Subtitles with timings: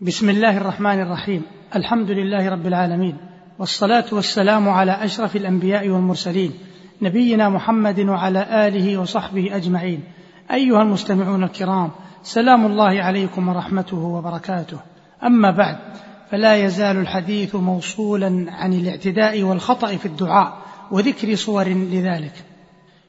[0.00, 1.42] بسم الله الرحمن الرحيم.
[1.76, 3.16] الحمد لله رب العالمين.
[3.58, 6.52] والصلاة والسلام على أشرف الأنبياء والمرسلين
[7.02, 10.00] نبينا محمد وعلى آله وصحبه أجمعين.
[10.50, 11.90] أيها المستمعون الكرام
[12.22, 14.78] سلام الله عليكم ورحمته وبركاته.
[15.24, 15.78] أما بعد
[16.30, 20.58] فلا يزال الحديث موصولا عن الاعتداء والخطأ في الدعاء
[20.90, 22.34] وذكر صور لذلك.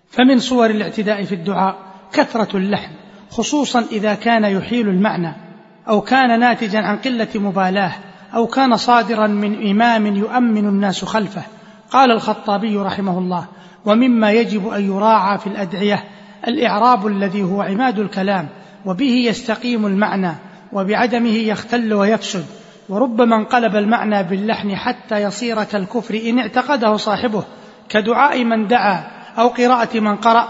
[0.09, 1.75] فمن صور الاعتداء في الدعاء
[2.13, 2.91] كثرة اللحن
[3.29, 5.46] خصوصا إذا كان يحيل المعنى
[5.89, 7.91] أو كان ناتجا عن قلة مبالاة
[8.35, 11.43] أو كان صادرا من إمام يؤمن الناس خلفه.
[11.91, 13.45] قال الخطابي رحمه الله
[13.85, 16.03] ومما يجب أن يراعى في الأدعية
[16.47, 18.47] الإعراب الذي هو عماد الكلام
[18.85, 20.31] وبه يستقيم المعنى
[20.73, 22.45] وبعدمه يختل ويفسد.
[22.89, 27.43] وربما انقلب المعنى باللحن حتى يصير كالكفر إن اعتقده صاحبه
[27.89, 29.03] كدعاء من دعا
[29.39, 30.47] أو قراءة من قرأ.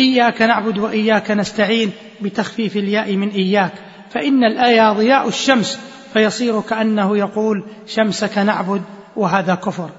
[0.00, 3.72] إياك نعبد وإياك نستعين بتخفيف الياء من إياك.
[4.12, 5.80] فإن الآية ضياء الشمس
[6.12, 8.82] فيصير كأنه يقول شمسك نعبد
[9.16, 9.90] وهذا كفر.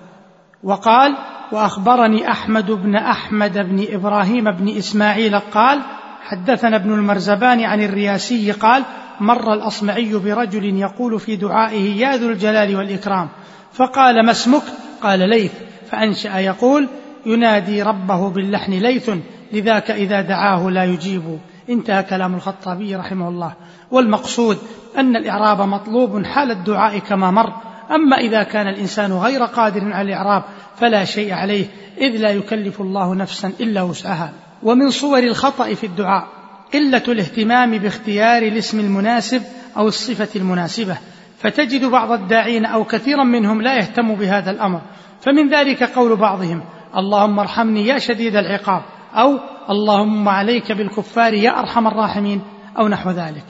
[0.64, 1.18] وقال
[1.52, 5.82] وأخبرني أحمد بن أحمد بن إبراهيم بن إسماعيل قال
[6.24, 8.84] حدثنا ابن المرزبان عن الرياسي قال
[9.20, 13.30] مر الأصمعي برجل يقول في دعائه يا ذو الجلال والإكرام
[13.74, 14.64] فقال ما اسمك؟
[15.02, 15.52] قال ليث
[15.92, 16.88] فأنشأ يقول
[17.26, 19.10] ينادي ربه باللحن ليث
[19.54, 23.54] لذاك إذا دعاه لا يجيب انتهى كلام الخطابي رحمه الله.
[23.92, 24.58] والمقصود
[24.98, 27.54] أن الإعراب مطلوب حال الدعاء كما مر.
[27.92, 30.44] أما إذا كان الإنسان غير قادر على الإعراب
[30.76, 31.66] فلا شيء عليه
[31.98, 34.32] إذ لا يكلف الله نفسا إلا وسعها.
[34.64, 36.28] ومن صور الخطأ في الدعاء
[36.74, 39.42] قلة الاهتمام باختيار الاسم المناسب
[39.78, 40.98] أو الصفة المناسبة.
[41.40, 44.82] فتجد بعض الداعين أو كثيرا منهم لا يهتم بهذا الأمر.
[45.22, 46.64] فمن ذلك قول بعضهم
[46.98, 48.82] اللهم ارحمني يا شديد العقاب.
[49.14, 52.42] أو اللهم عليك بالكفار يا أرحم الراحمين
[52.78, 53.46] أو نحو ذلك.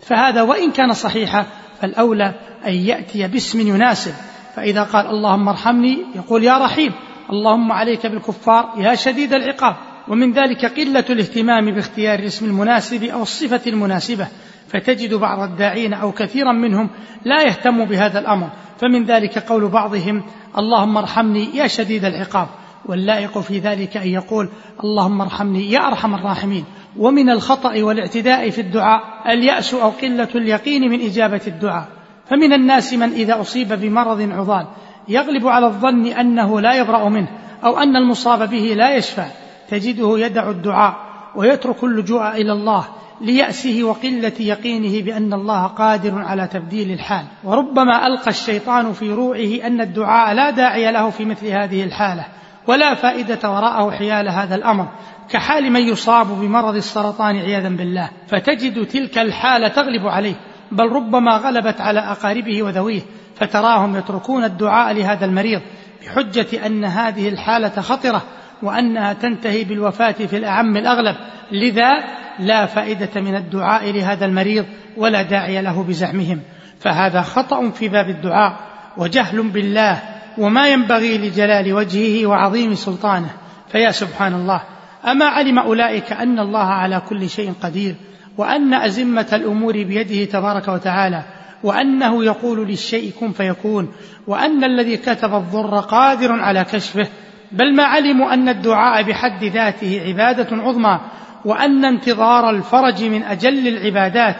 [0.00, 1.46] فهذا وإن كان صحيحا
[1.80, 2.34] فالأولى
[2.66, 4.12] أن يأتي باسم يناسب.
[4.54, 6.92] فإذا قال اللهم ارحمني يقول يا رحيم
[7.30, 9.76] اللهم عليك بالكفار يا شديد العقاب.
[10.08, 14.26] ومن ذلك قلة الاهتمام باختيار الاسم المناسب أو الصفة المناسبة.
[14.68, 16.90] فتجد بعض الداعين أو كثيرا منهم
[17.24, 18.50] لا يهتم بهذا الأمر.
[18.78, 20.22] فمن ذلك قول بعضهم
[20.58, 22.48] اللهم ارحمني يا شديد العقاب.
[22.88, 24.48] واللائق في ذلك أن يقول
[24.84, 26.64] اللهم ارحمني يا أرحم الراحمين.
[26.96, 31.88] ومن الخطأ والاعتداء في الدعاء اليأس أو قلة اليقين من إجابة الدعاء.
[32.26, 34.66] فمن الناس من إذا أصيب بمرض عضال
[35.08, 37.28] يغلب على الظن أنه لا يبرأ منه
[37.64, 39.24] أو أن المصاب به لا يشفى
[39.68, 40.96] تجده يدع الدعاء
[41.36, 42.84] ويترك اللجوء إلى الله
[43.20, 47.24] ليأسه وقلة يقينه بأن الله قادر على تبديل الحال.
[47.44, 52.26] وربما ألقى الشيطان في روعه أن الدعاء لا داعي له في مثل هذه الحالة.
[52.66, 54.88] ولا فائدة وراءه حيال هذا الأمر
[55.30, 58.10] كحال من يصاب بمرض السرطان عياذا بالله.
[58.28, 60.34] فتجد تلك الحالة تغلب عليه
[60.72, 63.00] بل ربما غلبت على أقاربه وذويه
[63.36, 65.60] فتراهم يتركون الدعاء لهذا المريض
[66.02, 68.22] بحجة أن هذه الحالة خطرة
[68.62, 71.16] وأنها تنتهي بالوفاة في الأعم الأغلب.
[71.52, 72.04] لذا
[72.38, 74.66] لا فائدة من الدعاء لهذا المريض
[74.96, 76.40] ولا داعي له بزعمهم.
[76.80, 78.56] فهذا خطأ في باب الدعاء
[78.96, 83.30] وجهل بالله وما ينبغي لجلال وجهه وعظيم سلطانه
[83.72, 84.62] فيا سبحان الله
[85.06, 87.94] أما علم أولئك أن الله على كل شيء قدير
[88.38, 91.22] وأن أزمة الأمور بيده تبارك وتعالى
[91.62, 93.92] وأنه يقول للشيء كن فيكون
[94.26, 97.06] وأن الذي كتب الضر قادر على كشفه.
[97.52, 101.00] بل ما علموا أن الدعاء بحد ذاته عبادة عظمى
[101.44, 104.36] وأن انتظار الفرج من أجل العبادات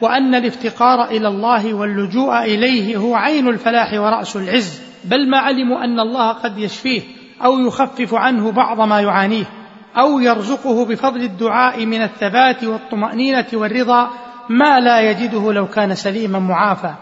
[0.00, 4.89] وأن الافتقار إلى الله واللجوء إليه هو عين الفلاح ورأس العز.
[5.04, 7.02] بل ما علموا أن الله قد يشفيه
[7.44, 9.44] أو يخفف عنه بعض ما يعانيه
[9.96, 14.10] أو يرزقه بفضل الدعاء من الثبات والطمأنينة والرضا
[14.48, 16.94] ما لا يجده لو كان سليما معافى.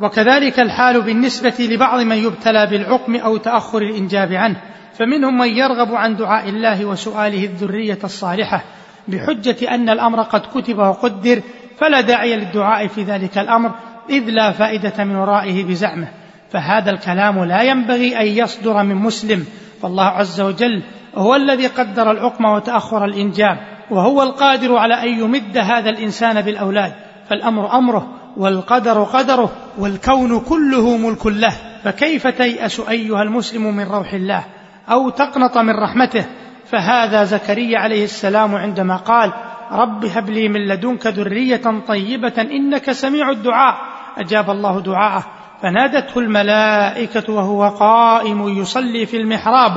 [0.00, 4.56] وكذلك الحال بالنسبة لبعض من يبتلى بالعقم أو تأخر الإنجاب عنه.
[4.94, 8.64] فمنهم من يرغب عن دعاء الله وسؤاله الذرية الصالحة
[9.08, 11.42] بحجة أن الأمر قد كتب وقدر
[11.78, 13.74] فلا داعي للدعاء في ذلك الأمر
[14.10, 16.08] إذ لا فائدة من ورائه بزعمه.
[16.50, 19.46] فهذا الكلام لا ينبغي أن يصدر من مسلم.
[19.82, 20.82] فالله عز وجل
[21.14, 23.58] هو الذي قدر العقم وتأخر الإنجاب
[23.90, 26.92] وهو القادر على أن يمد هذا الإنسان بالأولاد.
[27.28, 31.52] فالأمر أمره والقدر قدره والكون كله ملك له.
[31.84, 34.44] فكيف تيأس أيها المسلم من روح الله
[34.90, 36.24] أو تقنط من رحمته؟
[36.64, 39.32] فهذا زكريا عليه السلام عندما قال
[39.72, 43.76] رب هب لي من لدنك ذرية طيبة إنك سميع الدعاء.
[44.18, 45.39] أجاب الله دعاءه.
[45.62, 49.72] فنادته الملائكة وهو قائم يصلي في المحراب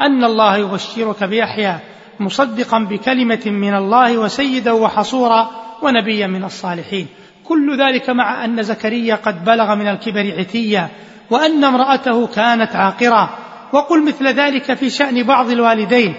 [0.00, 1.78] أن الله يبشرك بيحيى
[2.20, 5.50] مصدقا بكلمة من الله وسيدا وحصورا
[5.82, 7.06] ونبيا من الصالحين.
[7.44, 10.88] كل ذلك مع أن زكريا قد بلغ من الكبر عتيا
[11.30, 13.30] وأن امرأته كانت عاقرة.
[13.72, 16.14] وقل مثل ذلك في شأن بعض الوالدين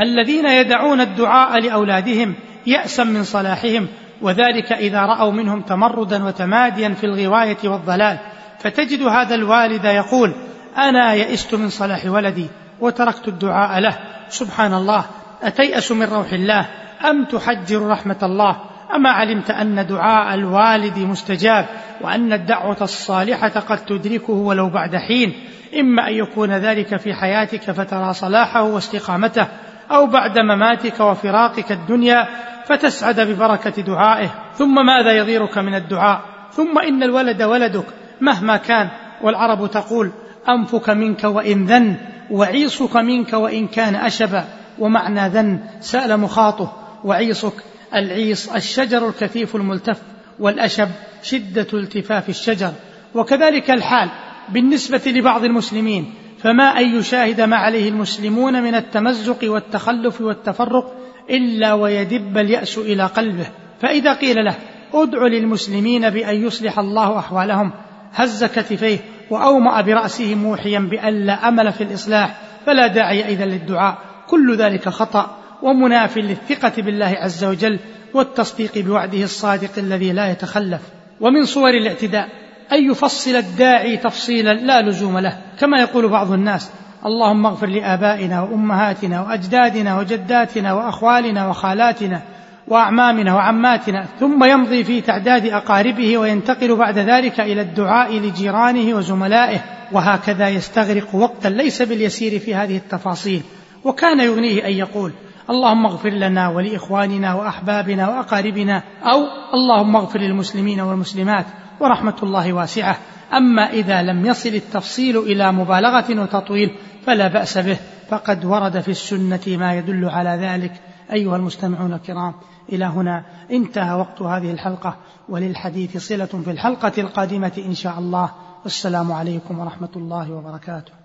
[0.00, 2.34] الذين يدعون الدعاء لأولادهم
[2.66, 3.88] يأسا من صلاحهم
[4.22, 8.18] وذلك إذا رأوا منهم تمردا وتماديا في الغواية والضلال.
[8.64, 10.32] فتجد هذا الوالد يقول
[10.76, 12.46] أنا يئست من صلاح ولدي
[12.80, 13.98] وتركت الدعاء له.
[14.28, 15.04] سبحان الله
[15.42, 16.66] أتيأس من روح الله؟
[17.10, 18.56] أم تحجر رحمة الله؟
[18.94, 21.66] أما علمت أن دعاء الوالد مستجاب
[22.00, 25.32] وأن الدعوة الصالحة قد تدركه ولو بعد حين؟
[25.80, 29.46] إما أن يكون ذلك في حياتك فترى صلاحه واستقامته
[29.90, 32.28] أو بعد مماتك وفراقك الدنيا
[32.66, 34.30] فتسعد ببركة دعائه.
[34.54, 36.20] ثم ماذا يضيرك من الدعاء؟
[36.52, 38.03] ثم إن الولد ولدك.
[38.20, 38.88] مهما كان
[39.22, 40.12] والعرب تقول
[40.48, 41.96] أنفك منك وإن ذن
[42.30, 44.44] وعيصك منك وإن كان أشبا.
[44.78, 46.72] ومعنى ذن سأل مخاطه
[47.04, 47.52] وعيصك
[47.94, 50.02] العيص الشجر الكثيف الملتف
[50.38, 50.88] والأشب
[51.22, 52.72] شدة التفاف الشجر.
[53.14, 54.10] وكذلك الحال
[54.48, 60.94] بالنسبة لبعض المسلمين فما أن يشاهد ما عليه المسلمون من التمزق والتخلف والتفرق
[61.30, 63.46] إلا ويدب اليأس إلى قلبه.
[63.80, 64.54] فإذا قيل له
[64.94, 67.72] ادع للمسلمين بأن يصلح الله أحوالهم
[68.14, 68.98] هز كتفيه
[69.30, 73.98] وأومأ برأسه موحيا بأن لا أمل في الإصلاح فلا داعي إذا للدعاء.
[74.28, 77.78] كل ذلك خطأ ومناف للثقة بالله عز وجل
[78.14, 80.80] والتصديق بوعده الصادق الذي لا يتخلف.
[81.20, 82.28] ومن صور الاعتداء
[82.72, 86.70] أن يفصل الداعي تفصيلا لا لزوم له كما يقول بعض الناس
[87.06, 92.22] اللهم اغفر لآبائنا وأمهاتنا وأجدادنا وجداتنا وأخوالنا وخالاتنا
[92.68, 99.60] وأعمامنا وعماتنا ثم يمضي في تعداد أقاربه وينتقل بعد ذلك إلى الدعاء لجيرانه وزملائه
[99.92, 103.42] وهكذا يستغرق وقتا ليس باليسير في هذه التفاصيل.
[103.84, 105.12] وكان يغنيه أن يقول
[105.50, 109.20] اللهم اغفر لنا ولإخواننا وأحبابنا وأقاربنا أو
[109.54, 111.46] اللهم اغفر للمسلمين والمسلمات
[111.80, 112.96] ورحمة الله واسعة.
[113.32, 116.70] أما إذا لم يصل التفصيل إلى مبالغة وتطويل
[117.06, 117.76] فلا بأس به
[118.08, 120.72] فقد ورد في السنة ما يدل على ذلك.
[121.12, 122.34] أيها المستمعون الكرام
[122.72, 124.96] إلى هنا انتهى وقت هذه الحلقة
[125.28, 128.30] وللحديث صلة في الحلقة القادمة إن شاء الله.
[128.62, 131.03] والسلام عليكم ورحمة الله وبركاته.